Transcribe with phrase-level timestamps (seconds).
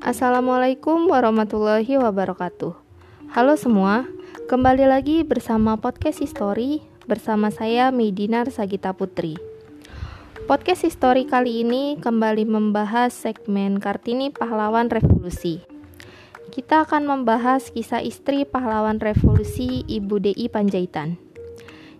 [0.00, 2.72] Assalamualaikum warahmatullahi wabarakatuh.
[3.36, 4.08] Halo semua,
[4.48, 9.36] kembali lagi bersama podcast History bersama saya Medinar Sagita Putri.
[10.48, 15.60] Podcast History kali ini kembali membahas segmen Kartini Pahlawan Revolusi.
[16.48, 21.20] Kita akan membahas kisah istri pahlawan revolusi Ibu DI Panjaitan.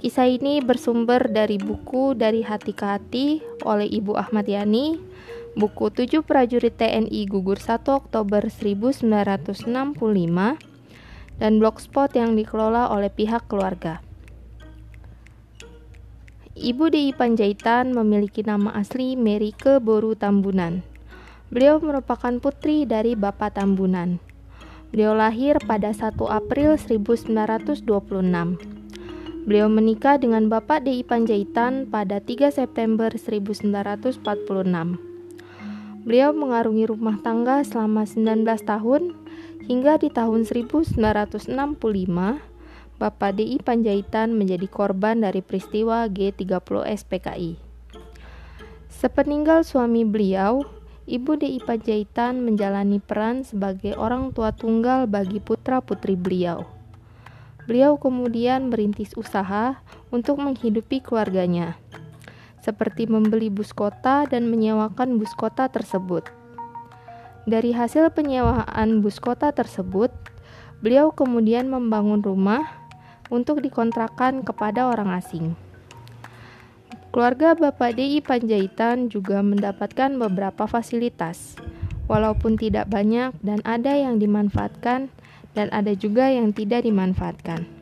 [0.00, 3.26] Kisah ini bersumber dari buku Dari Hati ke Hati
[3.68, 4.96] oleh Ibu Ahmad Yani,
[5.52, 10.72] buku 7 prajurit TNI gugur 1 Oktober 1965,
[11.40, 14.00] dan blogspot yang dikelola oleh pihak keluarga.
[16.52, 20.84] Ibu DI Panjaitan memiliki nama asli Merike Boru Tambunan.
[21.48, 24.20] Beliau merupakan putri dari Bapak Tambunan.
[24.92, 27.88] Beliau lahir pada 1 April 1926.
[29.42, 35.11] Beliau menikah dengan Bapak DI Panjaitan pada 3 September 1946.
[36.02, 39.14] Beliau mengarungi rumah tangga selama 19 tahun
[39.70, 41.46] hingga di tahun 1965
[42.98, 47.54] Bapak DI Panjaitan menjadi korban dari peristiwa G30 SPKI.
[48.90, 50.66] Sepeninggal suami beliau,
[51.06, 56.66] Ibu DI Panjaitan menjalani peran sebagai orang tua tunggal bagi putra-putri beliau.
[57.66, 59.78] Beliau kemudian merintis usaha
[60.10, 61.78] untuk menghidupi keluarganya,
[62.62, 66.30] seperti membeli bus kota dan menyewakan bus kota tersebut.
[67.42, 70.14] Dari hasil penyewaan bus kota tersebut,
[70.78, 72.62] beliau kemudian membangun rumah
[73.34, 75.58] untuk dikontrakan kepada orang asing.
[77.12, 81.60] Keluarga Bapak DI Panjaitan juga mendapatkan beberapa fasilitas,
[82.08, 85.12] walaupun tidak banyak dan ada yang dimanfaatkan
[85.52, 87.81] dan ada juga yang tidak dimanfaatkan.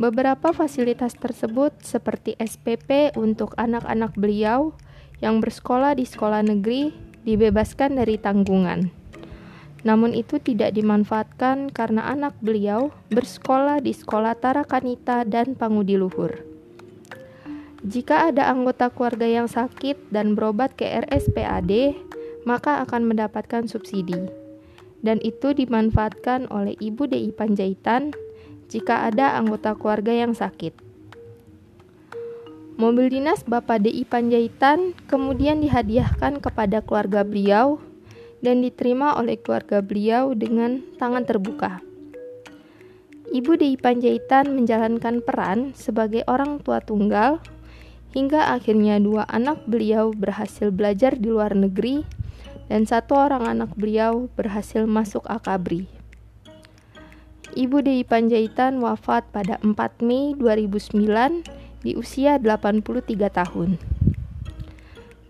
[0.00, 4.72] Beberapa fasilitas tersebut seperti SPP untuk anak-anak beliau
[5.20, 6.88] yang bersekolah di sekolah negeri
[7.28, 8.88] dibebaskan dari tanggungan.
[9.84, 16.32] Namun itu tidak dimanfaatkan karena anak beliau bersekolah di sekolah Tarakanita dan Pangudi Luhur.
[17.84, 21.92] Jika ada anggota keluarga yang sakit dan berobat ke RSPAD,
[22.48, 24.32] maka akan mendapatkan subsidi.
[25.04, 28.16] Dan itu dimanfaatkan oleh Ibu DI Panjaitan
[28.70, 30.72] jika ada anggota keluarga yang sakit.
[32.80, 37.76] Mobil dinas Bapak DI Panjaitan kemudian dihadiahkan kepada keluarga beliau
[38.40, 41.84] dan diterima oleh keluarga beliau dengan tangan terbuka.
[43.30, 47.38] Ibu DI Panjaitan menjalankan peran sebagai orang tua tunggal
[48.16, 52.02] hingga akhirnya dua anak beliau berhasil belajar di luar negeri
[52.72, 55.99] dan satu orang anak beliau berhasil masuk akabri.
[57.54, 59.74] Ibu Dewi Panjaitan wafat pada 4
[60.06, 62.84] Mei 2009 di usia 83
[63.30, 63.80] tahun.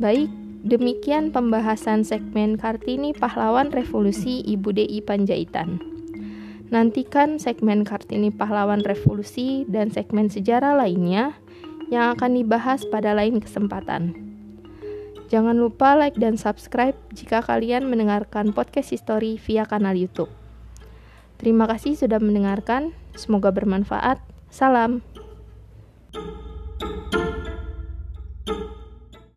[0.00, 0.28] Baik,
[0.64, 5.80] demikian pembahasan segmen Kartini Pahlawan Revolusi Ibu Dewi Panjaitan.
[6.72, 11.36] Nantikan segmen Kartini Pahlawan Revolusi dan segmen sejarah lainnya
[11.92, 14.14] yang akan dibahas pada lain kesempatan.
[15.30, 20.39] Jangan lupa like dan subscribe jika kalian mendengarkan podcast history via kanal YouTube.
[21.40, 24.20] Terima kasih sudah mendengarkan, semoga bermanfaat.
[24.52, 25.00] Salam.